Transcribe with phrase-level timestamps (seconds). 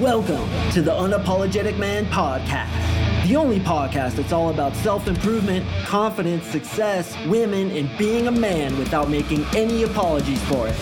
[0.00, 6.44] Welcome to the Unapologetic Man Podcast, the only podcast that's all about self improvement, confidence,
[6.44, 10.74] success, women, and being a man without making any apologies for it.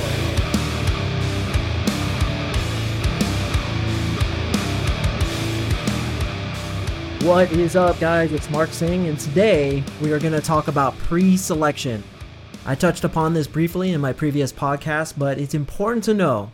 [7.22, 8.32] What is up, guys?
[8.32, 12.02] It's Mark Sing, and today we are going to talk about pre selection.
[12.66, 16.50] I touched upon this briefly in my previous podcast, but it's important to know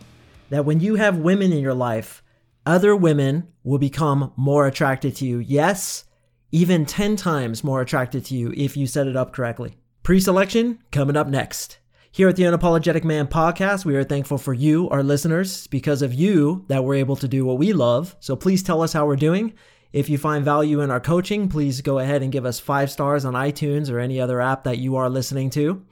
[0.51, 2.20] that when you have women in your life,
[2.65, 5.39] other women will become more attracted to you.
[5.39, 6.05] Yes,
[6.51, 9.77] even 10 times more attracted to you if you set it up correctly.
[10.03, 11.79] Pre selection coming up next.
[12.11, 16.13] Here at the Unapologetic Man podcast, we are thankful for you, our listeners, because of
[16.13, 18.17] you that we're able to do what we love.
[18.19, 19.53] So please tell us how we're doing.
[19.93, 23.23] If you find value in our coaching, please go ahead and give us five stars
[23.23, 25.85] on iTunes or any other app that you are listening to.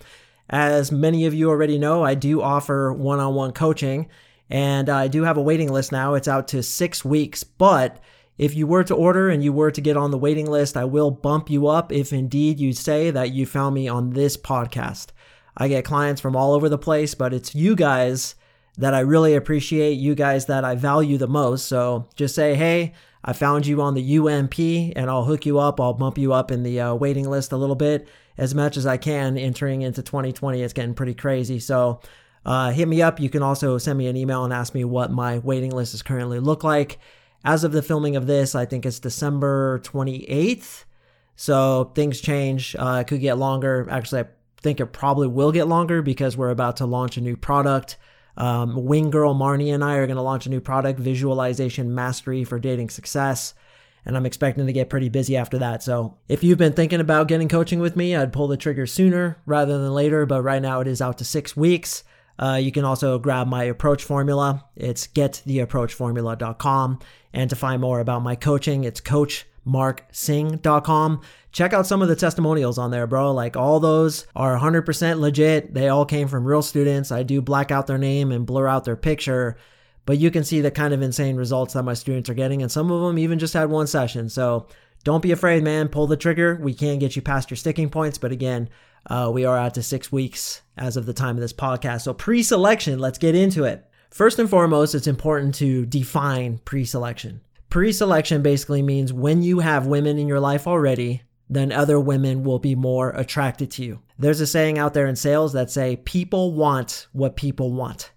[0.49, 4.09] As many of you already know, I do offer one on one coaching
[4.49, 6.16] and I do have a waiting list now.
[6.16, 7.44] It's out to six weeks.
[7.44, 8.02] But
[8.38, 10.86] if you were to order and you were to get on the waiting list, I
[10.86, 15.08] will bump you up if indeed you say that you found me on this podcast.
[15.56, 18.36] I get clients from all over the place, but it's you guys
[18.78, 21.66] that I really appreciate, you guys that I value the most.
[21.66, 24.58] So just say, hey, I found you on the UMP
[24.95, 25.81] and I'll hook you up.
[25.81, 28.86] I'll bump you up in the uh, waiting list a little bit as much as
[28.86, 30.61] I can entering into 2020.
[30.61, 31.59] It's getting pretty crazy.
[31.59, 32.00] So
[32.45, 33.19] uh, hit me up.
[33.19, 36.01] You can also send me an email and ask me what my waiting list is
[36.01, 36.99] currently look like.
[37.43, 40.83] As of the filming of this, I think it's December 28th.
[41.35, 42.75] So things change.
[42.77, 43.87] Uh, it could get longer.
[43.89, 44.25] Actually, I
[44.61, 47.97] think it probably will get longer because we're about to launch a new product.
[48.35, 52.43] Um, Wing Girl Marnie and I are going to launch a new product, Visualization Mastery
[52.43, 53.53] for Dating Success.
[54.05, 55.83] And I'm expecting to get pretty busy after that.
[55.83, 59.37] So if you've been thinking about getting coaching with me, I'd pull the trigger sooner
[59.45, 60.25] rather than later.
[60.25, 62.03] But right now it is out to six weeks.
[62.39, 64.63] Uh, you can also grab my approach formula.
[64.77, 66.99] It's gettheapproachformula.com.
[67.33, 71.21] And to find more about my coaching, it's coachmarksing.com.
[71.51, 73.33] Check out some of the testimonials on there, bro.
[73.33, 75.73] Like all those are 100% legit.
[75.73, 77.11] They all came from real students.
[77.11, 79.57] I do black out their name and blur out their picture,
[80.05, 82.61] but you can see the kind of insane results that my students are getting.
[82.61, 84.29] And some of them even just had one session.
[84.29, 84.67] So
[85.03, 85.89] don't be afraid, man.
[85.89, 86.57] Pull the trigger.
[86.61, 88.17] We can get you past your sticking points.
[88.17, 88.69] But again,
[89.07, 92.01] uh, we are out to six weeks as of the time of this podcast.
[92.01, 93.85] So, pre selection, let's get into it.
[94.09, 97.41] First and foremost, it's important to define pre selection.
[97.69, 102.43] Pre selection basically means when you have women in your life already, then other women
[102.43, 104.01] will be more attracted to you.
[104.17, 108.11] There's a saying out there in sales that say people want what people want,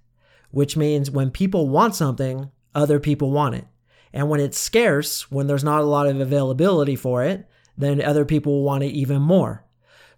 [0.50, 3.66] which means when people want something, other people want it.
[4.12, 8.24] And when it's scarce, when there's not a lot of availability for it, then other
[8.24, 9.64] people will want it even more.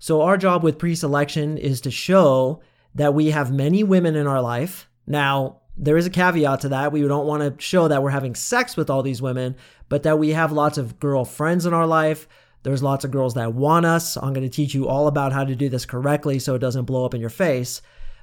[0.04, 2.60] So, our job with pre selection is to show
[2.94, 4.86] that we have many women in our life.
[5.06, 6.92] Now, there is a caveat to that.
[6.92, 9.56] We don't want to show that we're having sex with all these women,
[9.88, 12.28] but that we have lots of girlfriends in our life.
[12.64, 14.18] There's lots of girls that want us.
[14.18, 16.84] I'm going to teach you all about how to do this correctly so it doesn't
[16.84, 17.80] blow up in your face.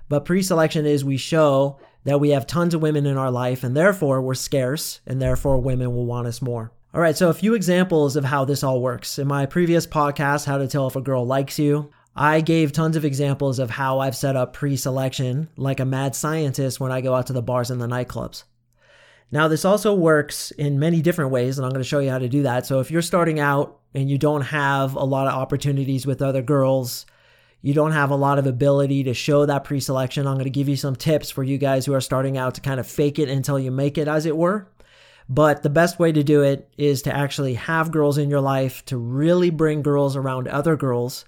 [0.08, 3.64] But pre selection is we show that we have tons of women in our life
[3.64, 6.72] and therefore we're scarce and therefore women will want us more.
[6.94, 9.18] All right, so a few examples of how this all works.
[9.18, 12.98] In my previous podcast, How to Tell If a Girl Likes You, I gave tons
[12.98, 17.00] of examples of how I've set up pre selection like a mad scientist when I
[17.00, 18.44] go out to the bars and the nightclubs.
[19.32, 22.20] Now, this also works in many different ways, and I'm going to show you how
[22.20, 22.66] to do that.
[22.66, 26.42] So, if you're starting out and you don't have a lot of opportunities with other
[26.42, 27.06] girls,
[27.62, 30.50] you don't have a lot of ability to show that pre selection, I'm going to
[30.50, 33.18] give you some tips for you guys who are starting out to kind of fake
[33.18, 34.68] it until you make it, as it were.
[35.34, 38.84] But the best way to do it is to actually have girls in your life,
[38.88, 41.24] to really bring girls around other girls.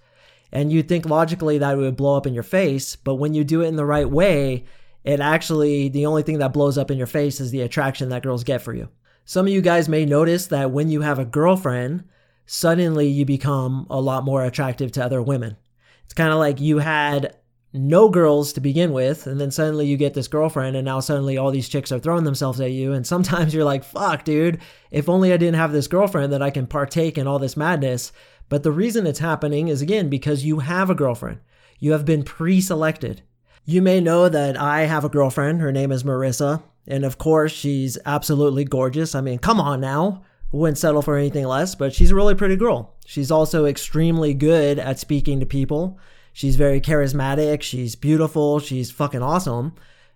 [0.52, 3.46] And you think logically that it would blow up in your face, but when you
[3.46, 4.66] do it in the right way,
[5.06, 8.24] it actually, the only thing that blows up in your face is the attraction that
[8.24, 8.90] girls get for you.
[9.24, 12.04] Some of you guys may notice that when you have a girlfriend,
[12.46, 15.56] suddenly you become a lot more attractive to other women.
[16.04, 17.38] It's kind of like you had
[17.74, 21.38] no girls to begin with, and then suddenly you get this girlfriend, and now suddenly
[21.38, 22.94] all these chicks are throwing themselves at you.
[22.94, 24.60] And sometimes you're like, fuck, dude,
[24.92, 28.12] if only I didn't have this girlfriend that I can partake in all this madness.
[28.50, 31.40] But the reason it's happening is again because you have a girlfriend.
[31.80, 33.24] You have been pre selected.
[33.66, 35.62] You may know that I have a girlfriend.
[35.62, 36.62] Her name is Marissa.
[36.86, 39.16] And of course, she's absolutely gorgeous.
[39.16, 40.24] I mean, come on now.
[40.52, 42.94] Wouldn't settle for anything less, but she's a really pretty girl.
[43.06, 45.98] She's also extremely good at speaking to people.
[46.34, 47.62] She's very charismatic.
[47.62, 48.60] She's beautiful.
[48.60, 49.76] She's fucking awesome.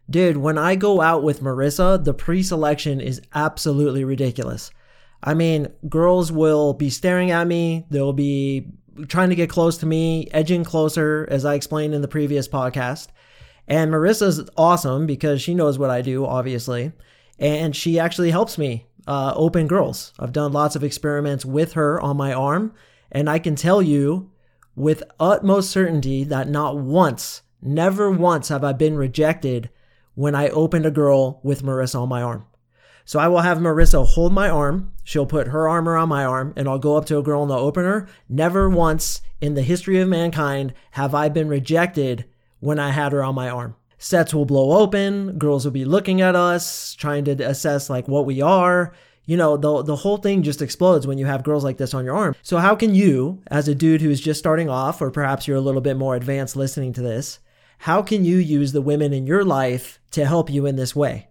[0.10, 4.72] Dude, when I go out with Marissa, the pre selection is absolutely ridiculous.
[5.24, 7.86] I mean, girls will be staring at me.
[7.90, 8.68] They'll be
[9.08, 13.08] trying to get close to me, edging closer, as I explained in the previous podcast.
[13.68, 16.94] And Marissa's awesome because she knows what I do, obviously.
[17.38, 20.14] And she actually helps me uh, open girls.
[20.18, 22.74] I've done lots of experiments with her on my arm.
[23.12, 24.32] And I can tell you
[24.78, 29.72] with utmost certainty that not once, never once have I been rejected
[30.14, 32.46] when I opened a girl with Marissa on my arm.
[33.04, 34.94] So I will have Marissa hold my arm.
[35.04, 37.50] She'll put her arm around my arm and I'll go up to a girl in
[37.50, 38.08] the opener.
[38.30, 42.26] Never once in the history of mankind have I been rejected
[42.60, 43.76] when I had her on my arm.
[43.98, 45.40] Sets will blow open.
[45.40, 48.94] Girls will be looking at us, trying to assess like what we are.
[49.28, 52.06] You know, the, the whole thing just explodes when you have girls like this on
[52.06, 52.34] your arm.
[52.42, 55.62] So how can you, as a dude who's just starting off, or perhaps you're a
[55.62, 57.40] little bit more advanced listening to this,
[57.80, 61.28] how can you use the women in your life to help you in this way?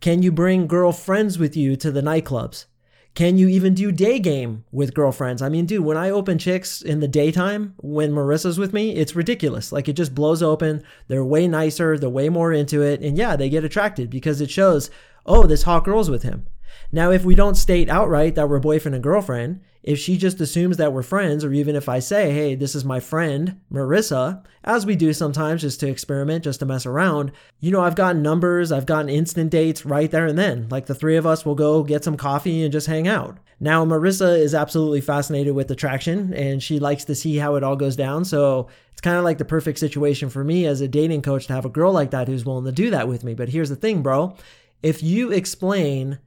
[0.00, 2.66] Can you bring girlfriends with you to the nightclubs?
[3.14, 5.42] Can you even do day game with girlfriends?
[5.42, 9.16] I mean, dude, when I open chicks in the daytime when Marissa's with me, it's
[9.16, 9.72] ridiculous.
[9.72, 10.84] Like it just blows open.
[11.08, 13.00] They're way nicer, they're way more into it.
[13.00, 14.90] And yeah, they get attracted because it shows,
[15.26, 16.46] oh, this hot girl's with him.
[16.92, 20.76] Now, if we don't state outright that we're boyfriend and girlfriend, if she just assumes
[20.76, 24.84] that we're friends, or even if I say, hey, this is my friend, Marissa, as
[24.84, 28.72] we do sometimes just to experiment, just to mess around, you know, I've gotten numbers,
[28.72, 30.68] I've gotten instant dates right there and then.
[30.68, 33.38] Like the three of us will go get some coffee and just hang out.
[33.58, 37.76] Now, Marissa is absolutely fascinated with attraction and she likes to see how it all
[37.76, 38.24] goes down.
[38.24, 41.54] So it's kind of like the perfect situation for me as a dating coach to
[41.54, 43.34] have a girl like that who's willing to do that with me.
[43.34, 44.36] But here's the thing, bro.
[44.82, 46.18] If you explain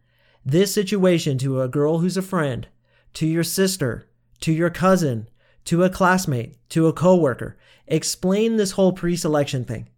[0.46, 2.68] this situation to a girl who's a friend,
[3.14, 4.10] to your sister,
[4.42, 5.30] to your cousin,
[5.66, 7.58] to a classmate, to a coworker.
[7.88, 9.90] Explain this whole pre-selection thing.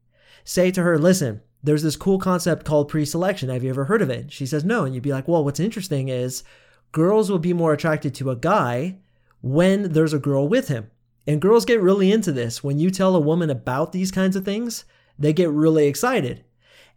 [0.43, 3.49] Say to her, listen, there's this cool concept called pre-selection.
[3.49, 4.31] Have you ever heard of it?
[4.31, 4.83] She says no.
[4.83, 6.43] And you'd be like, well, what's interesting is
[6.91, 8.97] girls will be more attracted to a guy
[9.41, 10.91] when there's a girl with him.
[11.25, 12.63] And girls get really into this.
[12.63, 14.85] When you tell a woman about these kinds of things,
[15.17, 16.43] they get really excited.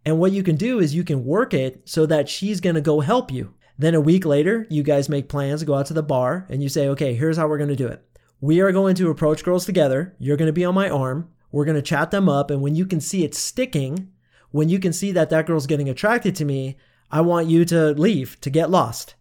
[0.05, 2.81] And what you can do is you can work it so that she's going to
[2.81, 3.53] go help you.
[3.77, 6.69] Then a week later, you guys make plans go out to the bar and you
[6.69, 8.03] say, okay, here's how we're going to do it.
[8.41, 10.15] We are going to approach girls together.
[10.19, 11.29] You're going to be on my arm.
[11.51, 12.51] We're going to chat them up.
[12.51, 14.11] And when you can see it sticking,
[14.51, 16.77] when you can see that that girl's getting attracted to me,
[17.11, 19.15] I want you to leave, to get lost.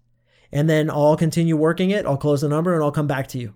[0.53, 2.07] And then I'll continue working it.
[2.07, 3.55] I'll close the number and I'll come back to you.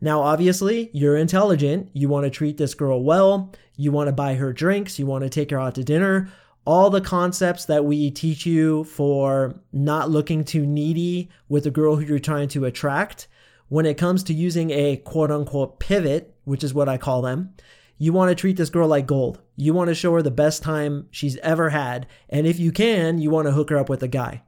[0.00, 1.90] Now, obviously, you're intelligent.
[1.92, 3.52] You want to treat this girl well.
[3.76, 4.98] You want to buy her drinks.
[4.98, 6.30] You want to take her out to dinner
[6.64, 11.96] all the concepts that we teach you for not looking too needy with a girl
[11.96, 13.28] who you're trying to attract,
[13.68, 17.54] when it comes to using a quote unquote pivot, which is what I call them,
[17.98, 19.40] you want to treat this girl like gold.
[19.56, 22.06] You want to show her the best time she's ever had.
[22.28, 24.42] And if you can, you want to hook her up with a guy.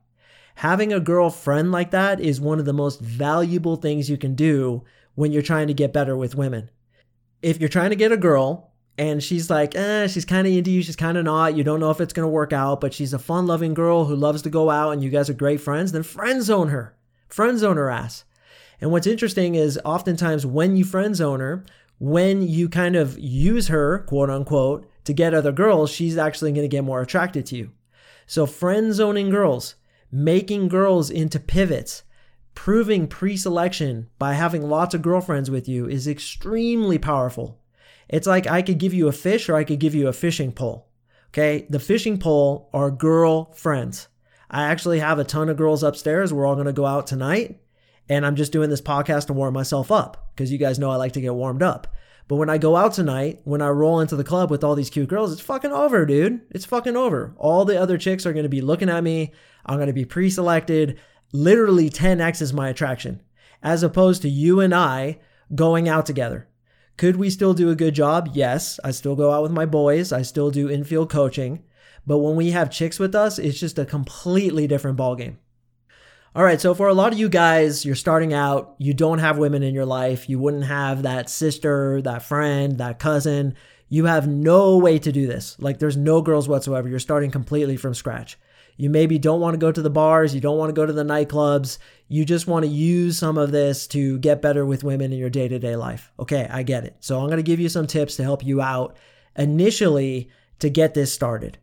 [0.56, 4.84] Having a girlfriend like that is one of the most valuable things you can do
[5.14, 6.70] when you're trying to get better with women.
[7.42, 8.65] If you're trying to get a girl
[8.98, 11.56] and she's like, eh, she's kind of into you, she's kind of not.
[11.56, 14.16] You don't know if it's to work out, but she's a fun loving girl who
[14.16, 16.96] loves to go out and you guys are great friends, then friend zone her.
[17.28, 18.24] Friend zone her ass.
[18.80, 21.64] And what's interesting is oftentimes when you friend zone her,
[21.98, 26.68] when you kind of use her, quote unquote, to get other girls, she's actually to
[26.68, 27.72] get more attracted to you.
[28.26, 29.76] So, friend zoning girls,
[30.10, 32.02] making girls into pivots,
[32.54, 37.60] proving pre selection by having lots of girlfriends with you is extremely powerful.
[38.08, 40.52] It's like I could give you a fish or I could give you a fishing
[40.52, 40.88] pole.
[41.28, 41.66] Okay.
[41.68, 44.08] The fishing pole are girl friends.
[44.50, 46.32] I actually have a ton of girls upstairs.
[46.32, 47.60] We're all going to go out tonight.
[48.08, 50.96] And I'm just doing this podcast to warm myself up because you guys know I
[50.96, 51.88] like to get warmed up.
[52.28, 54.90] But when I go out tonight, when I roll into the club with all these
[54.90, 56.40] cute girls, it's fucking over, dude.
[56.50, 57.34] It's fucking over.
[57.36, 59.32] All the other chicks are going to be looking at me.
[59.64, 60.98] I'm going to be pre selected.
[61.32, 63.22] Literally 10x is my attraction,
[63.62, 65.18] as opposed to you and I
[65.54, 66.48] going out together.
[66.96, 68.30] Could we still do a good job?
[68.32, 68.80] Yes.
[68.82, 70.12] I still go out with my boys.
[70.12, 71.62] I still do infield coaching.
[72.06, 75.36] But when we have chicks with us, it's just a completely different ballgame.
[76.34, 79.38] All right, so for a lot of you guys, you're starting out, you don't have
[79.38, 83.54] women in your life, you wouldn't have that sister, that friend, that cousin.
[83.88, 85.56] You have no way to do this.
[85.58, 86.88] Like, there's no girls whatsoever.
[86.88, 88.38] You're starting completely from scratch.
[88.76, 90.92] You maybe don't want to go to the bars, you don't want to go to
[90.92, 91.78] the nightclubs,
[92.08, 95.30] you just want to use some of this to get better with women in your
[95.30, 96.12] day to day life.
[96.18, 96.96] Okay, I get it.
[97.00, 98.96] So I'm going to give you some tips to help you out
[99.36, 101.58] initially to get this started.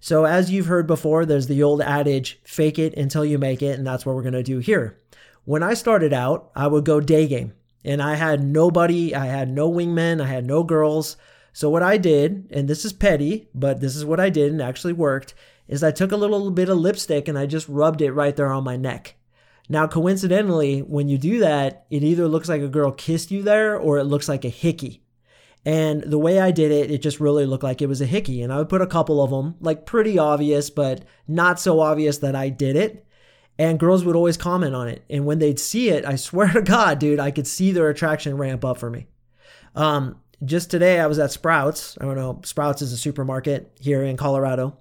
[0.00, 3.78] So, as you've heard before, there's the old adage fake it until you make it,
[3.78, 5.00] and that's what we're going to do here.
[5.44, 7.54] When I started out, I would go day game,
[7.84, 11.16] and I had nobody, I had no wingmen, I had no girls.
[11.52, 14.60] So, what I did, and this is petty, but this is what I did and
[14.60, 15.34] actually worked,
[15.68, 18.52] is I took a little bit of lipstick and I just rubbed it right there
[18.52, 19.16] on my neck.
[19.68, 23.76] Now, coincidentally, when you do that, it either looks like a girl kissed you there
[23.76, 25.02] or it looks like a hickey.
[25.64, 28.42] And the way I did it, it just really looked like it was a hickey.
[28.42, 32.18] And I would put a couple of them, like pretty obvious, but not so obvious
[32.18, 33.04] that I did it.
[33.58, 35.04] And girls would always comment on it.
[35.10, 38.36] And when they'd see it, I swear to God, dude, I could see their attraction
[38.36, 39.08] ramp up for me.
[39.74, 41.98] Um, just today, I was at Sprouts.
[42.00, 44.78] I don't know, Sprouts is a supermarket here in Colorado.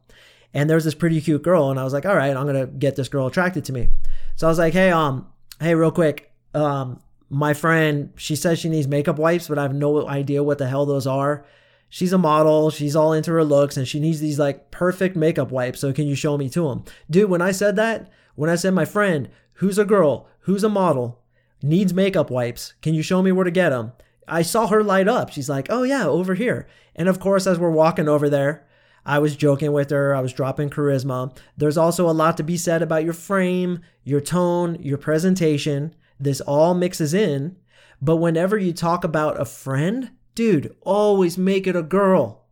[0.56, 1.70] And there was this pretty cute girl.
[1.70, 3.90] And I was like, all right, I'm to get this girl attracted to me.
[4.38, 5.28] So I was like, hey, um,
[5.60, 9.76] hey, real quick, um, my friend, she says she needs makeup wipes, but I have
[9.76, 11.46] no idea what the hell those are.
[11.90, 15.52] She's a model, she's all into her looks, and she needs these like perfect makeup
[15.52, 15.82] wipes.
[15.82, 16.86] So can you show me to them?
[17.10, 20.70] Dude, when I said that, when I said my friend, who's a girl, who's a
[20.70, 21.22] model,
[21.62, 23.92] needs makeup wipes, can you show me where to get them?
[24.28, 25.32] I saw her light up.
[25.32, 26.68] She's like, oh yeah, over here.
[26.96, 28.66] And of course, as we're walking over there,
[29.06, 30.16] I was joking with her.
[30.16, 31.36] I was dropping charisma.
[31.56, 35.96] There's also a lot to be said about your frame, your tone, your presentation.
[36.20, 37.58] This all mixes in.
[38.02, 42.46] But whenever you talk about a friend, dude, always make it a girl.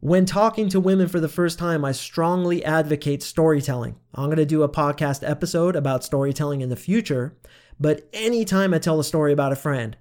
[0.00, 3.94] When talking to women for the first time, I strongly advocate storytelling.
[4.14, 7.36] I'm going to do a podcast episode about storytelling in the future,
[7.78, 9.96] but anytime I tell a story about a friend,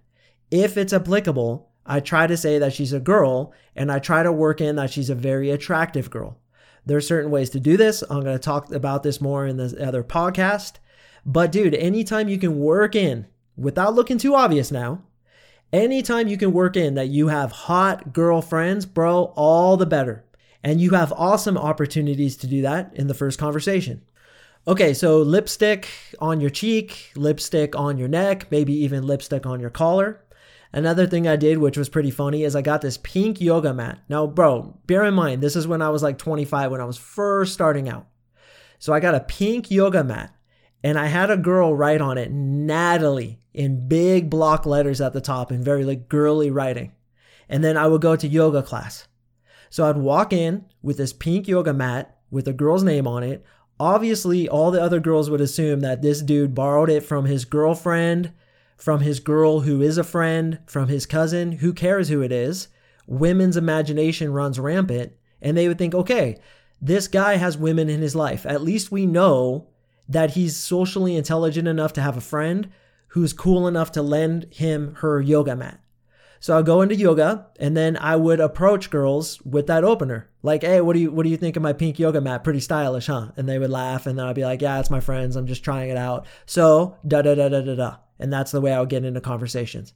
[0.49, 4.31] if it's applicable, I try to say that she's a girl and I try to
[4.31, 6.37] work in that she's a very attractive girl.
[6.85, 8.03] There are certain ways to do this.
[8.09, 10.73] I'm going to talk about this more in the other podcast.
[11.25, 15.03] But dude, anytime you can work in, without looking too obvious now,
[15.71, 20.25] anytime you can work in that you have hot girlfriends, bro, all the better.
[20.63, 24.01] And you have awesome opportunities to do that in the first conversation.
[24.67, 29.71] Okay, so lipstick on your cheek, lipstick on your neck, maybe even lipstick on your
[29.71, 30.20] collar.
[30.73, 33.99] Another thing I did, which was pretty funny, is I got this pink yoga mat.
[34.07, 36.97] Now, bro, bear in mind, this is when I was like 25, when I was
[36.97, 38.07] first starting out.
[38.79, 40.33] So I got a pink yoga mat
[40.83, 45.21] and I had a girl write on it, Natalie, in big block letters at the
[45.21, 46.93] top and very like girly writing.
[47.49, 49.07] And then I would go to yoga class.
[49.69, 53.45] So I'd walk in with this pink yoga mat with a girl's name on it.
[53.79, 58.31] Obviously, all the other girls would assume that this dude borrowed it from his girlfriend,
[58.81, 61.51] from his girl who is a friend, from his cousin.
[61.51, 62.67] Who cares who it is?
[63.05, 66.39] Women's imagination runs rampant, and they would think, okay,
[66.81, 68.43] this guy has women in his life.
[68.43, 69.67] At least we know
[70.09, 72.71] that he's socially intelligent enough to have a friend
[73.09, 75.79] who's cool enough to lend him her yoga mat.
[76.39, 80.31] So I'll go into yoga and then I would approach girls with that opener.
[80.41, 82.43] Like, hey, what do you what do you think of my pink yoga mat?
[82.43, 83.27] Pretty stylish, huh?
[83.37, 85.35] And they would laugh and then I'd be like, Yeah, it's my friends.
[85.35, 86.25] I'm just trying it out.
[86.47, 87.95] So da da da da da da.
[88.21, 89.93] And that's the way I would get into conversations.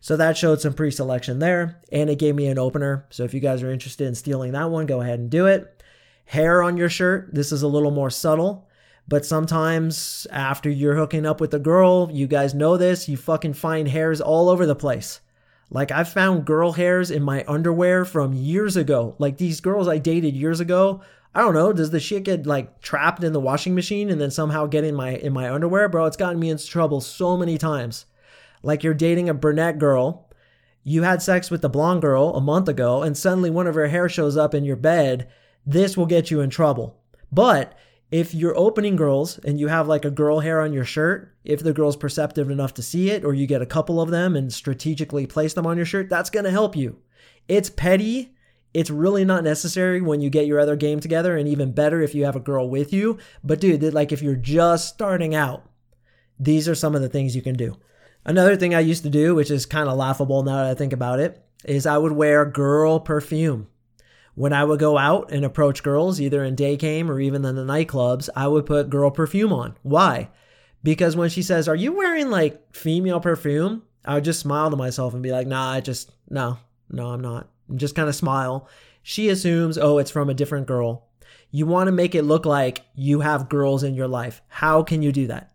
[0.00, 3.06] So that showed some pre-selection there and it gave me an opener.
[3.10, 5.82] So if you guys are interested in stealing that one, go ahead and do it.
[6.24, 7.30] Hair on your shirt.
[7.32, 8.68] This is a little more subtle.
[9.08, 13.54] But sometimes after you're hooking up with a girl, you guys know this, you fucking
[13.54, 15.20] find hairs all over the place.
[15.70, 19.14] Like I've found girl hairs in my underwear from years ago.
[19.18, 21.02] Like these girls I dated years ago.
[21.34, 24.30] I don't know, does the shit get like trapped in the washing machine and then
[24.30, 25.88] somehow get in my in my underwear?
[25.88, 28.06] Bro, it's gotten me into trouble so many times.
[28.62, 30.28] Like you're dating a brunette girl,
[30.82, 33.88] you had sex with the blonde girl a month ago and suddenly one of her
[33.88, 35.28] hair shows up in your bed.
[35.64, 36.98] This will get you in trouble.
[37.30, 37.76] But
[38.10, 41.62] if you're opening girls and you have like a girl hair on your shirt, if
[41.62, 44.52] the girl's perceptive enough to see it, or you get a couple of them and
[44.52, 46.98] strategically place them on your shirt, that's gonna help you.
[47.46, 48.34] It's petty.
[48.72, 52.14] It's really not necessary when you get your other game together, and even better if
[52.14, 53.18] you have a girl with you.
[53.42, 55.64] But dude, like if you're just starting out,
[56.38, 57.76] these are some of the things you can do.
[58.24, 60.92] Another thing I used to do, which is kind of laughable now that I think
[60.92, 63.66] about it, is I would wear girl perfume
[64.34, 67.56] when I would go out and approach girls, either in day game or even in
[67.56, 69.76] the nightclubs, I would put girl perfume on.
[69.82, 70.30] Why?
[70.82, 73.82] Because when she says, Are you wearing like female perfume?
[74.02, 76.58] I would just smile to myself and be like, Nah, I just, no,
[76.88, 77.48] no, I'm not.
[77.70, 78.68] And just kind of smile.
[79.02, 81.06] She assumes, Oh, it's from a different girl.
[81.50, 84.42] You want to make it look like you have girls in your life.
[84.48, 85.52] How can you do that?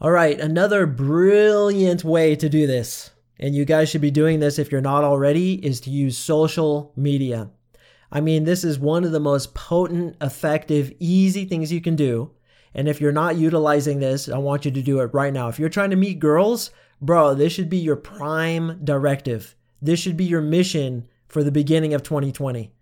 [0.00, 4.58] All right, another brilliant way to do this, and you guys should be doing this
[4.58, 7.50] if you're not already, is to use social media.
[8.10, 12.30] I mean, this is one of the most potent, effective, easy things you can do.
[12.74, 15.48] And if you're not utilizing this, I want you to do it right now.
[15.48, 19.54] If you're trying to meet girls, bro, this should be your prime directive.
[19.82, 22.72] This should be your mission for the beginning of 2020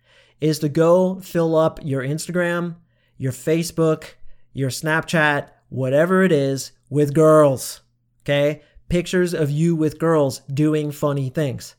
[0.41, 2.77] is to go fill up your Instagram,
[3.17, 4.15] your Facebook,
[4.53, 7.81] your Snapchat, whatever it is with girls.
[8.25, 8.63] Okay?
[8.89, 11.75] Pictures of you with girls doing funny things.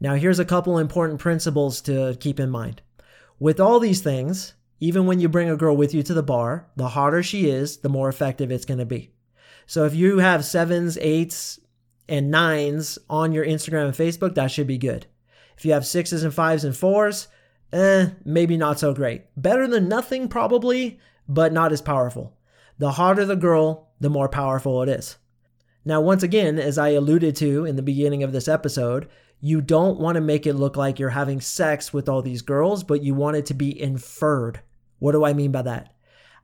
[0.00, 2.82] Now, here's a couple important principles to keep in mind.
[3.38, 6.68] With all these things, even when you bring a girl with you to the bar,
[6.76, 9.12] the hotter she is, the more effective it's going to be.
[9.66, 11.60] So if you have sevens, eights,
[12.08, 15.06] and nines on your Instagram and Facebook, that should be good.
[15.58, 17.26] If you have sixes and fives and fours,
[17.72, 19.24] eh, maybe not so great.
[19.36, 22.36] Better than nothing, probably, but not as powerful.
[22.78, 25.16] The hotter the girl, the more powerful it is.
[25.84, 29.08] Now, once again, as I alluded to in the beginning of this episode,
[29.40, 32.84] you don't want to make it look like you're having sex with all these girls,
[32.84, 34.60] but you want it to be inferred.
[35.00, 35.92] What do I mean by that?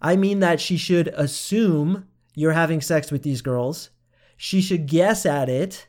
[0.02, 3.90] I mean that she should assume you're having sex with these girls.
[4.36, 5.86] She should guess at it,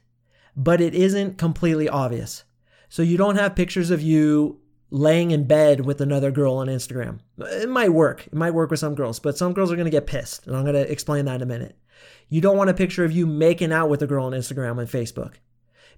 [0.56, 2.44] but it isn't completely obvious.
[2.90, 4.60] So you don't have pictures of you
[4.92, 7.20] laying in bed with another girl on Instagram.
[7.38, 8.28] It might work.
[8.28, 10.48] It might work with some girls, but some girls are going to get pissed.
[10.48, 11.78] And I'm going to explain that in a minute.
[12.30, 14.90] You don't want a picture of you making out with a girl on Instagram and
[14.90, 15.36] Facebook.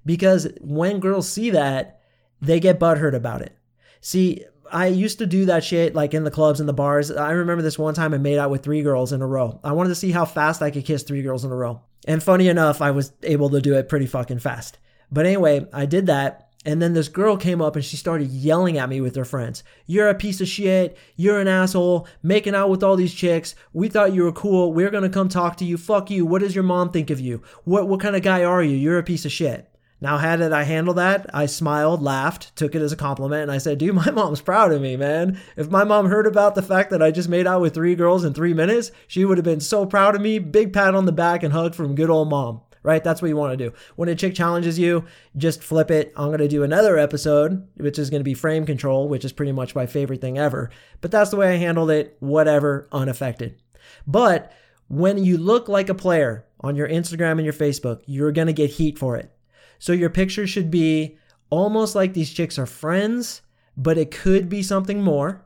[0.06, 2.02] Because when girls see that,
[2.42, 3.58] they get butthurt about it.
[4.02, 7.12] See, I used to do that shit like in the clubs and the bars.
[7.12, 9.60] I remember this one time I made out with three girls in a row.
[9.64, 11.82] I wanted to see how fast I could kiss three girls in a row.
[12.08, 14.78] And funny enough, I was able to do it pretty fucking fast.
[15.12, 16.47] But anyway, I did that.
[16.68, 19.64] And then this girl came up and she started yelling at me with her friends.
[19.86, 20.98] You're a piece of shit.
[21.16, 22.06] You're an asshole.
[22.22, 23.56] Making out with all these chicks.
[23.72, 24.74] We thought you were cool.
[24.74, 25.78] We're going to come talk to you.
[25.78, 26.26] Fuck you.
[26.26, 27.42] What does your mom think of you?
[27.64, 28.76] What, what kind of guy are you?
[28.76, 29.74] You're a piece of shit.
[30.02, 31.26] Now, how did I handle that?
[31.34, 34.74] I smiled, laughed, took it as a compliment, and I said, dude, my mom's proud
[34.74, 35.40] of me, man.
[35.56, 38.26] If my mom heard about the fact that I just made out with three girls
[38.26, 40.38] in three minutes, she would have been so proud of me.
[40.38, 43.04] Big pat on the back and hug from good old mom, right?
[43.04, 43.76] That's what you want to do.
[43.98, 46.14] When a chick challenges you, just flip it.
[46.16, 49.34] I'm going to do another episode, which is going to be frame control, which is
[49.34, 50.70] pretty much my favorite thing ever.
[51.02, 53.62] But that's the way I handled it, whatever, unaffected.
[54.08, 54.54] But
[54.88, 58.54] when you look like a player on your Instagram and your Facebook, you're going to
[58.54, 59.32] get heat for it
[59.80, 61.18] so your picture should be
[61.50, 63.42] almost like these chicks are friends,
[63.76, 65.46] but it could be something more.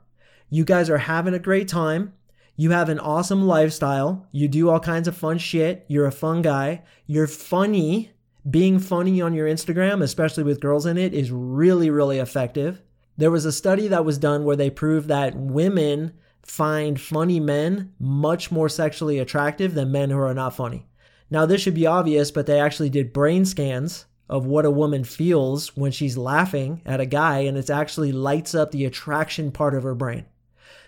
[0.49, 2.13] You guys are having a great time.
[2.61, 4.27] You have an awesome lifestyle.
[4.31, 5.83] You do all kinds of fun shit.
[5.87, 6.83] You're a fun guy.
[7.07, 8.11] You're funny.
[8.47, 12.83] Being funny on your Instagram, especially with girls in it, is really, really effective.
[13.17, 16.13] There was a study that was done where they proved that women
[16.43, 20.85] find funny men much more sexually attractive than men who are not funny.
[21.31, 25.03] Now, this should be obvious, but they actually did brain scans of what a woman
[25.03, 29.73] feels when she's laughing at a guy, and it actually lights up the attraction part
[29.73, 30.27] of her brain.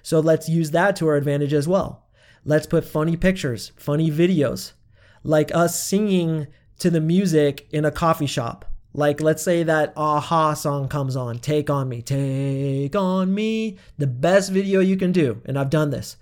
[0.04, 2.06] So let's use that to our advantage as well.
[2.46, 4.74] Let's put funny pictures, funny videos,
[5.24, 6.48] like us singing
[6.80, 8.66] to the music in a coffee shop.
[8.94, 14.06] Like, let's say that a-ha song comes on, Take On Me, Take On Me, the
[14.06, 15.42] best video you can do.
[15.46, 16.18] And I've done this.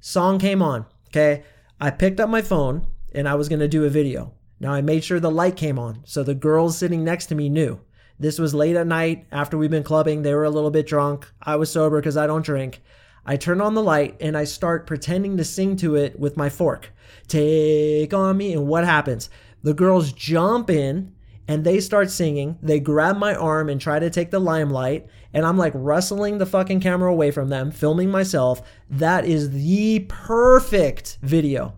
[0.00, 1.42] Song came on, okay?
[1.80, 4.32] I picked up my phone and I was gonna do a video.
[4.60, 7.48] Now I made sure the light came on, so the girls sitting next to me
[7.48, 7.80] knew.
[8.18, 10.22] This was late at night after we'd been clubbing.
[10.22, 11.26] They were a little bit drunk.
[11.42, 12.80] I was sober because I don't drink.
[13.26, 16.48] I turn on the light and I start pretending to sing to it with my
[16.48, 16.92] fork.
[17.26, 18.52] Take on me.
[18.52, 19.30] And what happens?
[19.62, 21.14] The girls jump in
[21.48, 22.58] and they start singing.
[22.62, 25.06] They grab my arm and try to take the limelight.
[25.32, 28.62] And I'm like wrestling the fucking camera away from them, filming myself.
[28.90, 31.74] That is the perfect video.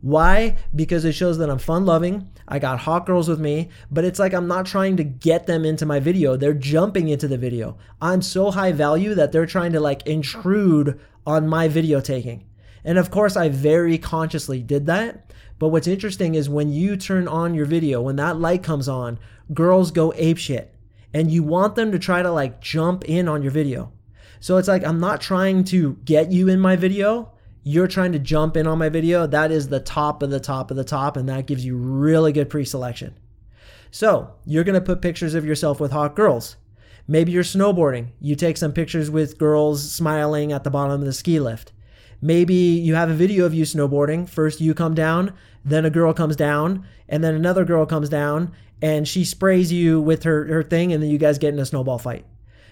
[0.00, 0.56] Why?
[0.74, 2.30] Because it shows that I'm fun loving.
[2.46, 5.64] I got hot girls with me, but it's like I'm not trying to get them
[5.64, 6.36] into my video.
[6.36, 7.76] They're jumping into the video.
[8.00, 12.44] I'm so high value that they're trying to like intrude on my video taking.
[12.84, 15.32] And of course, I very consciously did that.
[15.58, 19.18] But what's interesting is when you turn on your video, when that light comes on,
[19.52, 20.68] girls go apeshit.
[21.12, 23.92] And you want them to try to like jump in on your video.
[24.40, 27.32] So it's like, I'm not trying to get you in my video
[27.62, 30.70] you're trying to jump in on my video, that is the top of the top
[30.70, 33.14] of the top, and that gives you really good pre selection.
[33.90, 36.56] So, you're gonna put pictures of yourself with hot girls.
[37.06, 38.08] Maybe you're snowboarding.
[38.20, 41.72] You take some pictures with girls smiling at the bottom of the ski lift.
[42.20, 44.28] Maybe you have a video of you snowboarding.
[44.28, 45.32] First, you come down,
[45.64, 50.00] then a girl comes down, and then another girl comes down, and she sprays you
[50.00, 52.26] with her, her thing, and then you guys get in a snowball fight.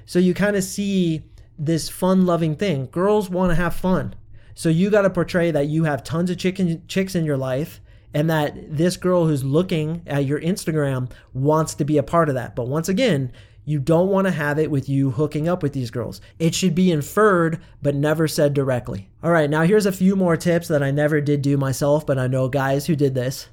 [0.04, 1.24] So, you kind of see
[1.58, 2.88] this fun loving thing.
[2.92, 4.14] Girls wanna have fun.
[4.56, 7.78] So you got to portray that you have tons of chicken chicks in your life
[8.14, 12.36] and that this girl who's looking at your Instagram wants to be a part of
[12.36, 12.56] that.
[12.56, 13.32] But once again,
[13.66, 16.22] you don't want to have it with you hooking up with these girls.
[16.38, 19.10] It should be inferred, but never said directly.
[19.22, 22.18] All right, now here's a few more tips that I never did do myself, but
[22.18, 23.48] I know guys who did this.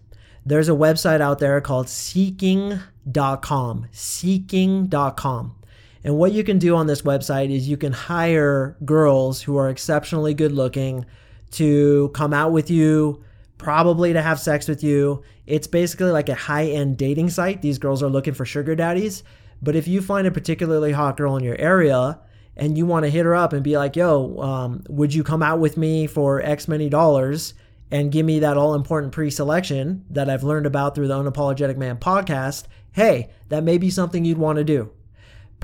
[0.46, 3.88] There's a website out there called seeking.com.
[3.92, 5.56] Seeking.com.
[6.04, 9.70] And what you can do on this website is you can hire girls who are
[9.70, 11.06] exceptionally good looking
[11.52, 13.24] to come out with you,
[13.58, 15.24] probably to have sex with you.
[15.48, 17.62] It's basically like a high end dating site.
[17.62, 19.24] These girls are looking for sugar daddies.
[19.62, 22.20] But if you find a particularly hot girl in your area
[22.58, 25.42] and you want to hit her up and be like, yo, um, would you come
[25.42, 27.54] out with me for X many dollars
[27.90, 31.78] and give me that all important pre selection that I've learned about through the Unapologetic
[31.78, 32.66] Man podcast?
[32.92, 34.92] Hey, that may be something you'd want to do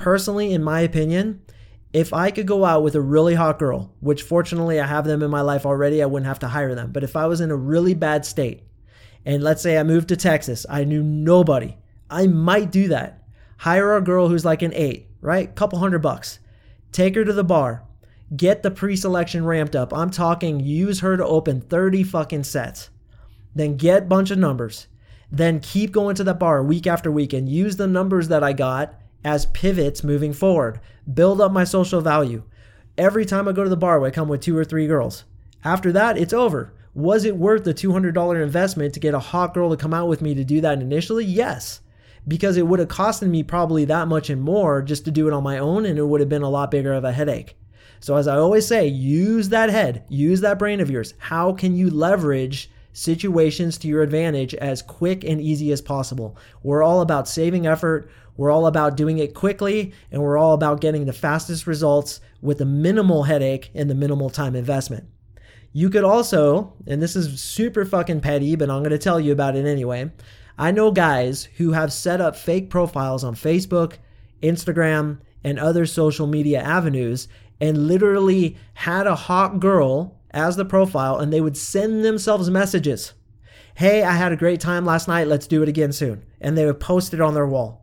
[0.00, 1.42] Personally, in my opinion,
[1.92, 5.22] if I could go out with a really hot girl, which fortunately I have them
[5.22, 6.90] in my life already, I wouldn't have to hire them.
[6.90, 8.62] But if I was in a really bad state,
[9.26, 11.76] and let's say I moved to Texas, I knew nobody,
[12.08, 13.24] I might do that.
[13.58, 15.54] Hire a girl who's like an eight, right?
[15.54, 16.38] Couple hundred bucks.
[16.92, 17.84] Take her to the bar.
[18.34, 19.92] Get the pre selection ramped up.
[19.92, 22.88] I'm talking use her to open 30 fucking sets.
[23.54, 24.86] Then get bunch of numbers.
[25.30, 28.54] Then keep going to that bar week after week and use the numbers that I
[28.54, 30.80] got as pivots moving forward.
[31.12, 32.42] Build up my social value.
[32.96, 35.24] Every time I go to the bar, I come with two or three girls.
[35.64, 36.72] After that, it's over.
[36.94, 40.22] Was it worth the $200 investment to get a hot girl to come out with
[40.22, 41.24] me to do that initially?
[41.24, 41.80] Yes.
[42.26, 45.32] Because it would have costed me probably that much and more just to do it
[45.32, 47.56] on my own, and it would have been a lot bigger of a headache.
[48.00, 51.14] So, as I always say, use that head, use that brain of yours.
[51.18, 56.36] How can you leverage situations to your advantage as quick and easy as possible?
[56.62, 58.10] We're all about saving effort.
[58.40, 62.56] We're all about doing it quickly and we're all about getting the fastest results with
[62.56, 65.10] the minimal headache and the minimal time investment.
[65.74, 69.32] You could also, and this is super fucking petty, but I'm going to tell you
[69.32, 70.10] about it anyway.
[70.56, 73.96] I know guys who have set up fake profiles on Facebook,
[74.42, 77.28] Instagram, and other social media avenues
[77.60, 83.12] and literally had a hot girl as the profile and they would send themselves messages.
[83.74, 85.26] Hey, I had a great time last night.
[85.26, 86.24] Let's do it again soon.
[86.40, 87.79] And they would post it on their wall.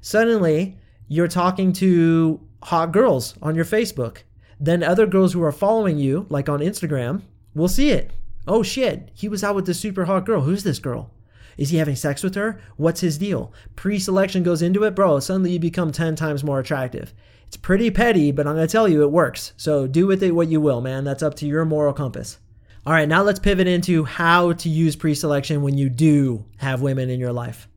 [0.00, 4.18] Suddenly, you're talking to hot girls on your Facebook.
[4.58, 7.22] Then other girls who are following you, like on Instagram,
[7.54, 8.12] will see it.
[8.46, 10.42] Oh shit, he was out with this super hot girl.
[10.42, 11.10] Who's this girl?
[11.56, 12.60] Is he having sex with her?
[12.76, 13.52] What's his deal?
[13.76, 15.20] Pre selection goes into it, bro.
[15.20, 17.12] Suddenly you become 10 times more attractive.
[17.46, 19.52] It's pretty petty, but I'm going to tell you it works.
[19.56, 21.04] So do with it what you will, man.
[21.04, 22.38] That's up to your moral compass.
[22.86, 26.80] All right, now let's pivot into how to use pre selection when you do have
[26.80, 27.68] women in your life.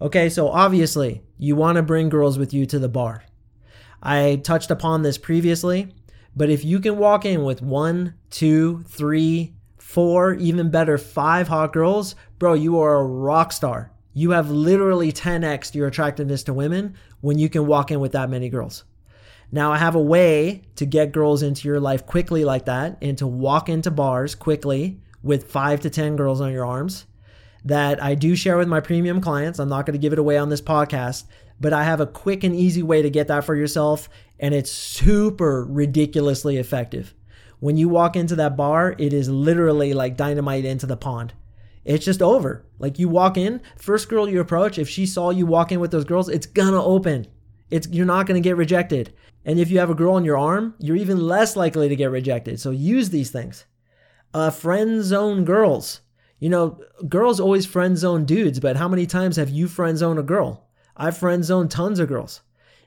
[0.00, 3.24] Okay, so obviously, you want to bring girls with you to the bar.
[4.02, 5.94] I touched upon this previously,
[6.36, 11.72] but if you can walk in with one, two, three, four, even better, five hot
[11.72, 13.90] girls, bro, you are a rock star.
[14.12, 18.28] You have literally 10x your attractiveness to women when you can walk in with that
[18.28, 18.84] many girls.
[19.50, 23.16] Now, I have a way to get girls into your life quickly like that and
[23.16, 27.06] to walk into bars quickly with five to 10 girls on your arms
[27.66, 29.58] that I do share with my premium clients.
[29.58, 31.24] I'm not going to give it away on this podcast,
[31.60, 34.70] but I have a quick and easy way to get that for yourself, and it's
[34.70, 37.12] super ridiculously effective.
[37.58, 41.34] When you walk into that bar, it is literally like dynamite into the pond.
[41.84, 42.64] It's just over.
[42.78, 45.90] Like you walk in, first girl you approach, if she saw you walk in with
[45.90, 47.26] those girls, it's gonna open.
[47.70, 49.12] It's you're not gonna get rejected.
[49.44, 52.10] And if you have a girl on your arm, you're even less likely to get
[52.10, 52.60] rejected.
[52.60, 53.64] So use these things.
[54.34, 56.00] Uh, friend zone girls.
[56.38, 60.18] You know, girls always friend zone dudes, but how many times have you friend zoned
[60.18, 60.68] a girl?
[60.96, 62.42] I've friend zoned tons of girls.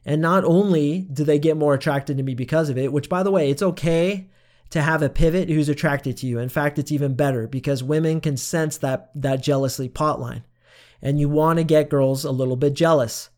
[0.05, 3.23] And not only do they get more attracted to me because of it, which by
[3.23, 4.29] the way, it's okay
[4.69, 6.39] to have a pivot who's attracted to you.
[6.39, 10.43] In fact, it's even better because women can sense that that jealousy potline.
[11.01, 13.29] And you want to get girls a little bit jealous.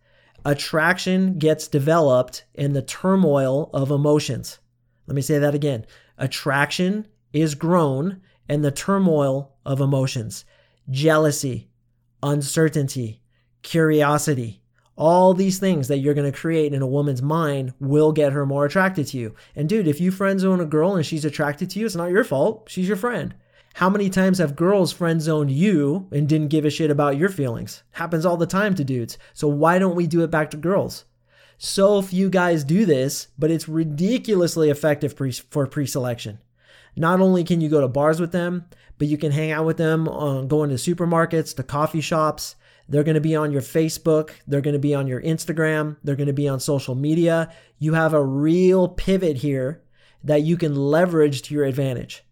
[0.43, 4.59] Attraction gets developed in the turmoil of emotions.
[5.07, 5.85] Let me say that again.
[6.17, 10.45] Attraction is grown in the turmoil of emotions
[10.89, 11.69] jealousy,
[12.23, 13.21] uncertainty,
[13.61, 14.61] curiosity.
[14.97, 18.45] All these things that you're going to create in a woman's mind will get her
[18.45, 19.35] more attracted to you.
[19.55, 22.11] And dude, if you friend zone a girl and she's attracted to you, it's not
[22.11, 22.67] your fault.
[22.69, 23.33] She's your friend.
[23.75, 27.29] How many times have girls friend zoned you and didn't give a shit about your
[27.29, 27.83] feelings?
[27.91, 29.17] Happens all the time to dudes.
[29.33, 31.05] So why don't we do it back to girls?
[31.57, 36.39] So few guys do this, but it's ridiculously effective pre- for pre selection.
[36.95, 38.65] Not only can you go to bars with them,
[38.97, 42.55] but you can hang out with them on going to supermarkets, to coffee shops.
[42.87, 44.31] They're going to be on your Facebook.
[44.47, 45.97] They're going to be on your Instagram.
[46.03, 47.51] They're going to be on social media.
[47.79, 49.81] You have a real pivot here
[50.23, 52.23] that you can leverage to your advantage.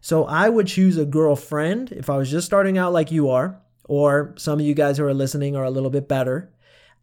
[0.00, 3.60] So I would choose a girlfriend if I was just starting out like you are,
[3.84, 6.52] or some of you guys who are listening are a little bit better.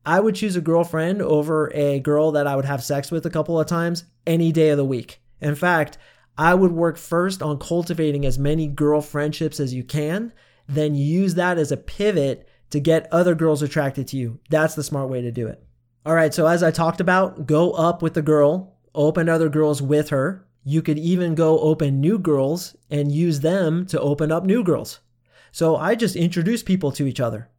[0.06, 3.30] I would choose a girlfriend over a girl that I would have sex with a
[3.30, 5.22] couple of times any day of the week.
[5.40, 5.98] In fact,
[6.38, 10.34] I would work first on cultivating as many girl friendships as you can,
[10.68, 14.40] then use that as a pivot to get other girls attracted to you.
[14.50, 15.64] That's the smart way to do it.
[16.06, 19.82] All right, so as I talked about, go up with the girl, open other girls
[19.82, 20.48] with her.
[20.66, 25.00] You could even go open new girls and use them to open up new girls.
[25.52, 27.50] So I just introduce people to each other.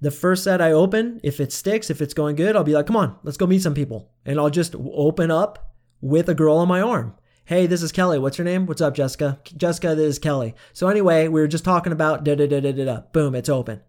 [0.00, 2.86] The first set I open, if it sticks, if it's going good, I'll be like,
[2.86, 4.10] come on, let's go meet some people.
[4.24, 7.14] And I'll just open up with a girl on my arm.
[7.52, 8.18] Hey, this is Kelly.
[8.18, 8.64] What's your name?
[8.64, 9.38] What's up, Jessica?
[9.54, 10.54] Jessica, this is Kelly.
[10.72, 13.00] So anyway, we were just talking about da da da da da da.
[13.12, 13.82] Boom, it's open.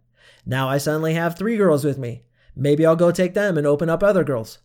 [0.45, 2.23] Now I suddenly have three girls with me.
[2.57, 4.57] Maybe I'll go take them and open up other girls.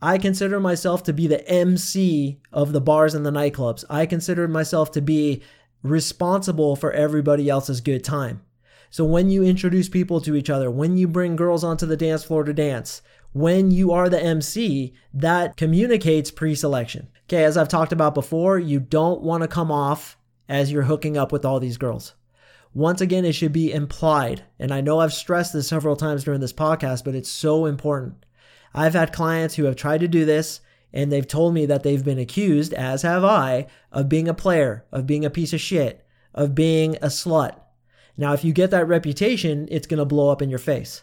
[0.00, 3.84] I consider myself to be the MC of the bars and the nightclubs.
[3.90, 5.42] I consider myself to be
[5.82, 8.40] responsible for everybody else's good time.
[8.88, 12.22] So when you introduce people to each other, when you bring girls onto the dance
[12.22, 17.08] floor to dance, when you are the MC, that communicates pre selection.
[17.26, 21.16] Okay, as I've talked about before, you don't want to come off as you're hooking
[21.16, 22.14] up with all these girls.
[22.74, 24.44] Once again, it should be implied.
[24.58, 28.26] And I know I've stressed this several times during this podcast, but it's so important.
[28.74, 30.60] I've had clients who have tried to do this
[30.92, 34.84] and they've told me that they've been accused, as have I, of being a player,
[34.92, 37.58] of being a piece of shit, of being a slut.
[38.16, 41.02] Now, if you get that reputation, it's going to blow up in your face.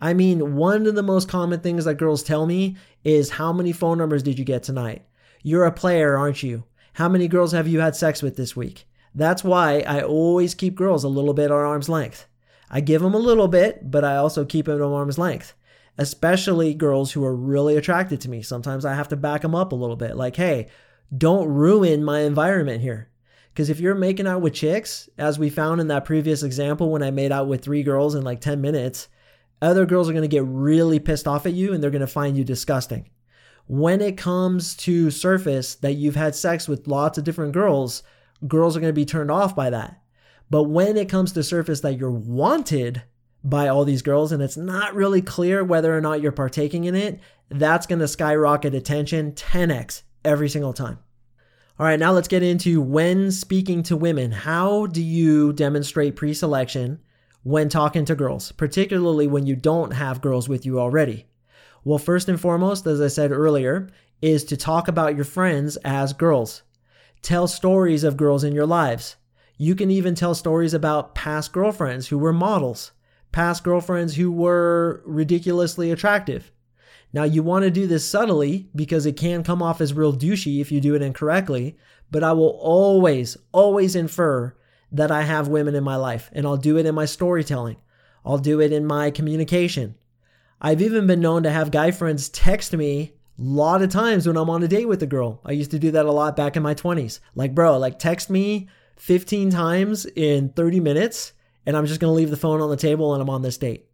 [0.00, 3.72] I mean, one of the most common things that girls tell me is how many
[3.72, 5.04] phone numbers did you get tonight?
[5.48, 6.64] You're a player, aren't you?
[6.92, 8.86] How many girls have you had sex with this week?
[9.14, 12.26] That's why I always keep girls a little bit at arm's length.
[12.68, 15.54] I give them a little bit, but I also keep them at arm's length,
[15.96, 18.42] especially girls who are really attracted to me.
[18.42, 20.68] Sometimes I have to back them up a little bit, like, hey,
[21.16, 23.08] don't ruin my environment here.
[23.48, 27.02] Because if you're making out with chicks, as we found in that previous example when
[27.02, 29.08] I made out with three girls in like 10 minutes,
[29.62, 32.06] other girls are going to get really pissed off at you and they're going to
[32.06, 33.08] find you disgusting.
[33.68, 38.02] When it comes to surface that you've had sex with lots of different girls,
[38.46, 40.00] girls are going to be turned off by that.
[40.48, 43.02] But when it comes to surface that you're wanted
[43.44, 46.94] by all these girls and it's not really clear whether or not you're partaking in
[46.94, 50.98] it, that's going to skyrocket attention 10x every single time.
[51.78, 54.32] All right, now let's get into when speaking to women.
[54.32, 57.00] How do you demonstrate pre selection
[57.42, 61.26] when talking to girls, particularly when you don't have girls with you already?
[61.84, 63.88] Well, first and foremost, as I said earlier,
[64.20, 66.62] is to talk about your friends as girls.
[67.22, 69.16] Tell stories of girls in your lives.
[69.56, 72.92] You can even tell stories about past girlfriends who were models,
[73.32, 76.52] past girlfriends who were ridiculously attractive.
[77.12, 80.60] Now, you want to do this subtly because it can come off as real douchey
[80.60, 81.76] if you do it incorrectly,
[82.10, 84.54] but I will always, always infer
[84.92, 87.76] that I have women in my life, and I'll do it in my storytelling.
[88.24, 89.94] I'll do it in my communication.
[90.60, 94.36] I've even been known to have guy friends text me a lot of times when
[94.36, 95.40] I'm on a date with a girl.
[95.44, 97.20] I used to do that a lot back in my 20s.
[97.34, 101.32] Like, bro, like text me 15 times in 30 minutes,
[101.64, 103.88] and I'm just gonna leave the phone on the table and I'm on this date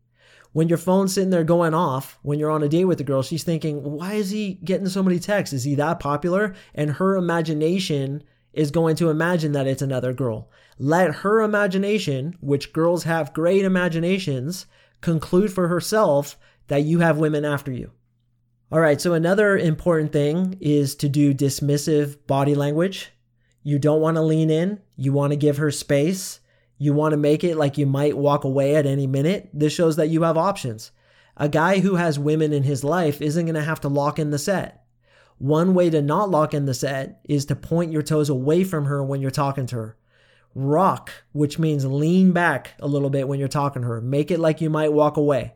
[0.54, 3.22] when your phone's sitting there going off when you're on a date with a girl,
[3.22, 5.52] she's thinking, why is he getting so many texts?
[5.52, 6.54] Is he that popular?
[6.76, 8.22] And her imagination
[8.52, 10.48] is going to imagine that it's another girl.
[10.78, 14.66] Let her imagination, which girls have great imaginations,
[15.00, 17.90] conclude for herself that you have women after you.
[18.72, 23.10] All right, so another important thing is to do dismissive body language.
[23.62, 26.40] You don't want to lean in, you want to give her space.
[26.76, 29.48] You want to make it like you might walk away at any minute.
[29.52, 30.90] This shows that you have options.
[31.36, 34.30] A guy who has women in his life isn't going to have to lock in
[34.30, 34.84] the set.
[35.38, 38.86] One way to not lock in the set is to point your toes away from
[38.86, 39.96] her when you're talking to her.
[40.54, 44.00] Rock, which means lean back a little bit when you're talking to her.
[44.00, 45.54] Make it like you might walk away.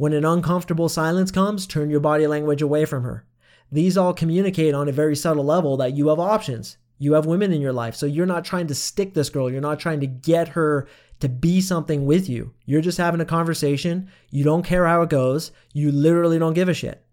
[0.00, 3.26] When an uncomfortable silence comes, turn your body language away from her.
[3.70, 6.78] These all communicate on a very subtle level that you have options.
[6.98, 7.94] You have women in your life.
[7.94, 9.50] So you're not trying to stick this girl.
[9.50, 12.54] You're not trying to get her to be something with you.
[12.64, 14.08] You're just having a conversation.
[14.30, 15.52] You don't care how it goes.
[15.74, 17.04] You literally don't give a shit.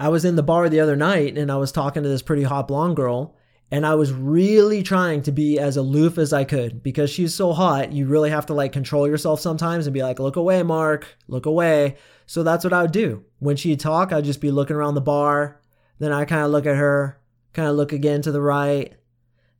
[0.00, 2.44] I was in the bar the other night and I was talking to this pretty
[2.44, 3.36] hot blonde girl.
[3.70, 7.54] And I was really trying to be as aloof as I could because she's so
[7.54, 7.90] hot.
[7.90, 11.46] You really have to like control yourself sometimes and be like, look away, Mark, look
[11.46, 11.96] away.
[12.26, 13.24] So that's what I would do.
[13.38, 15.60] When she'd talk, I'd just be looking around the bar.
[15.98, 17.20] Then I kind of look at her,
[17.52, 18.94] kind of look again to the right,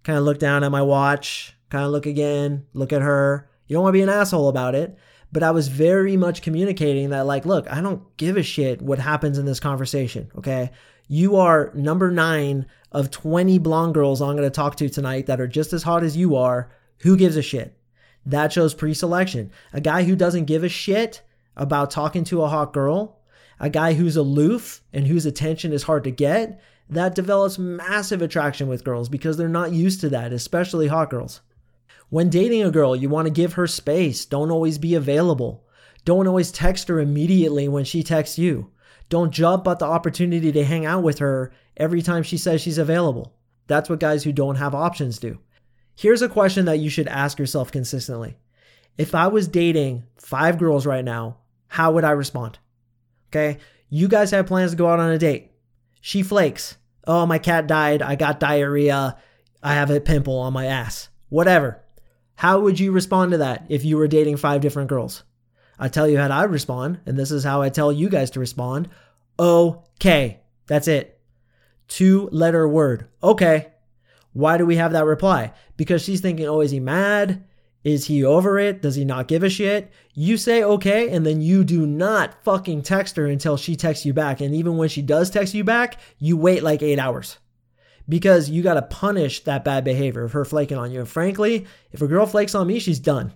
[0.03, 3.49] kind of look down at my watch, kind of look again, look at her.
[3.67, 4.97] You don't want to be an asshole about it.
[5.33, 8.99] But I was very much communicating that, like, look, I don't give a shit what
[8.99, 10.71] happens in this conversation, okay?
[11.09, 15.41] You are number nine of 20 blonde girls I'm going to talk to tonight that
[15.41, 16.71] are just as hot as you are.
[16.99, 17.77] Who gives a shit?
[18.27, 19.51] That shows pre selection.
[19.73, 21.23] A guy who doesn't give a shit
[21.57, 23.21] about talking to a hot girl,
[23.61, 28.69] a guy who's aloof and whose attention is hard to get, that develops massive attraction
[28.69, 31.41] with girls because they're not used to that, especially hot girls.
[32.11, 34.27] When dating a girl, you want to give her space.
[34.27, 35.65] Don't always be available.
[36.05, 38.71] Don't always text her immediately when she texts you.
[39.09, 42.79] Don't jump at the opportunity to hang out with her every time she says she's
[42.79, 43.35] available.
[43.67, 45.39] That's what guys who don't have options do.
[45.95, 48.37] Here's a question that you should ask yourself consistently.
[48.99, 51.39] If I was dating five girls right now,
[51.73, 52.59] how would I respond?
[53.31, 53.57] Okay.
[53.89, 55.53] You guys have plans to go out on a date.
[56.03, 56.77] She flakes.
[57.07, 58.03] Oh, my cat died.
[58.03, 59.17] I got diarrhea.
[59.63, 61.09] I have a pimple on my ass.
[61.31, 61.83] Whatever.
[62.35, 65.25] How would you respond to that if you were dating five different girls?
[65.79, 68.41] I tell you how I respond, and this is how I tell you guys to
[68.41, 68.91] respond.
[69.39, 70.41] Okay.
[70.67, 71.19] That's it.
[71.89, 73.09] Two letter word.
[73.23, 73.73] Okay.
[74.35, 75.55] Why do we have that reply?
[75.79, 77.45] Because she's thinking, oh, is he mad?
[77.85, 78.81] Is he over it?
[78.81, 79.91] Does he not give a shit?
[80.15, 84.13] You say okay, and then you do not fucking text her until she texts you
[84.13, 84.41] back.
[84.41, 87.39] And even when she does text you back, you wait like eight hours
[88.09, 91.01] because you got to punish that bad behavior of her flaking on you.
[91.01, 93.33] And frankly, if a girl flakes on me, she's done.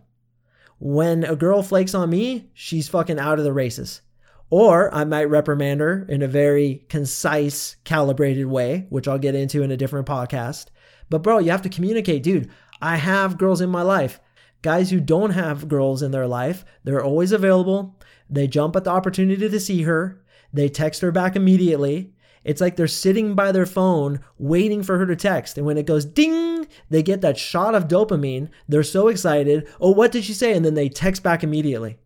[0.78, 4.02] When a girl flakes on me, she's fucking out of the races.
[4.50, 9.62] Or I might reprimand her in a very concise, calibrated way, which I'll get into
[9.62, 10.66] in a different podcast.
[11.10, 12.50] But bro, you have to communicate, dude.
[12.80, 14.20] I have girls in my life.
[14.62, 17.96] Guys who don't have girls in their life, they're always available.
[18.28, 20.22] They jump at the opportunity to see her.
[20.52, 22.12] They text her back immediately.
[22.42, 25.58] It's like they're sitting by their phone waiting for her to text.
[25.58, 28.50] And when it goes ding, they get that shot of dopamine.
[28.68, 29.68] They're so excited.
[29.80, 30.54] Oh, what did she say?
[30.54, 31.96] And then they text back immediately.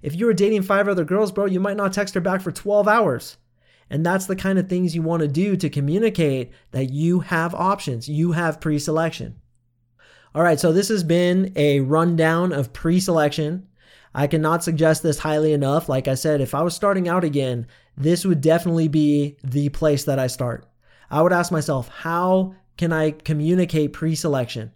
[0.00, 2.52] If you were dating five other girls, bro, you might not text her back for
[2.52, 3.38] 12 hours.
[3.90, 7.54] And that's the kind of things you want to do to communicate that you have
[7.54, 9.40] options, you have pre selection.
[10.34, 13.66] All right, so this has been a rundown of pre selection.
[14.14, 15.88] I cannot suggest this highly enough.
[15.88, 20.04] Like I said, if I was starting out again, this would definitely be the place
[20.04, 20.66] that I start.
[21.10, 24.72] I would ask myself, how can I communicate pre selection?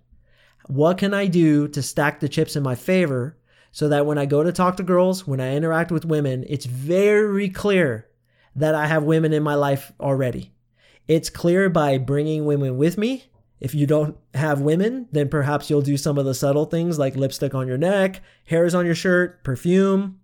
[0.67, 3.37] What can I do to stack the chips in my favor
[3.73, 6.67] so that when I go to talk to girls, when I interact with women, it's
[6.67, 8.09] very clear
[8.57, 10.53] that I have women in my life already.
[11.09, 13.25] It's clear by bringing women with me.
[13.62, 17.14] If you don't have women, then perhaps you'll do some of the subtle things like
[17.14, 20.18] lipstick on your neck, hairs on your shirt, perfume,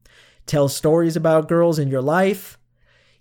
[0.46, 2.58] tell stories about girls in your life.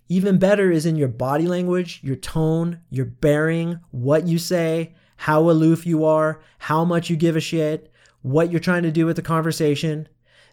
[0.08, 5.48] Even better is in your body language, your tone, your bearing, what you say, how
[5.48, 9.14] aloof you are, how much you give a shit, what you're trying to do with
[9.14, 10.08] the conversation.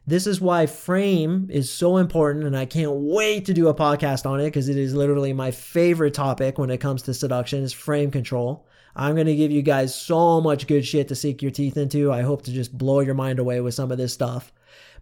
[0.05, 4.27] This is why frame is so important, and I can't wait to do a podcast
[4.27, 7.73] on it because it is literally my favorite topic when it comes to seduction is
[7.73, 8.67] frame control.
[8.95, 12.11] I'm going to give you guys so much good shit to sink your teeth into.
[12.11, 14.53] I hope to just blow your mind away with some of this stuff.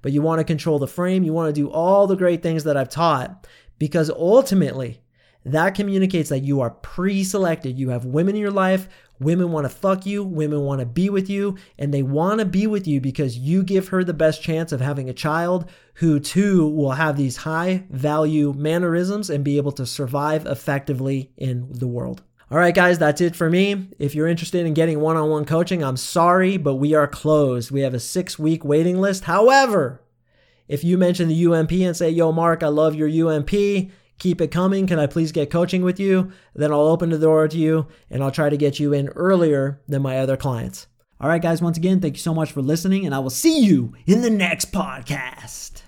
[0.01, 2.63] But you want to control the frame, you want to do all the great things
[2.65, 3.47] that I've taught
[3.79, 4.99] because ultimately
[5.45, 7.77] that communicates that you are pre selected.
[7.77, 8.88] You have women in your life
[9.23, 12.45] Women want to fuck you, women want to be with you, and they want to
[12.45, 16.19] be with you because you give her the best chance of having a child who
[16.19, 21.88] too will have these high value mannerisms and be able to survive effectively in the
[21.88, 22.23] world.
[22.54, 23.88] All right, guys, that's it for me.
[23.98, 27.72] If you're interested in getting one on one coaching, I'm sorry, but we are closed.
[27.72, 29.24] We have a six week waiting list.
[29.24, 30.04] However,
[30.68, 33.50] if you mention the UMP and say, Yo, Mark, I love your UMP,
[34.20, 34.86] keep it coming.
[34.86, 36.32] Can I please get coaching with you?
[36.54, 39.82] Then I'll open the door to you and I'll try to get you in earlier
[39.88, 40.86] than my other clients.
[41.20, 43.62] All right, guys, once again, thank you so much for listening, and I will see
[43.62, 45.83] you in the next podcast.